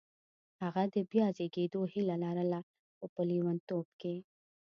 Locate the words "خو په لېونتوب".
2.97-3.87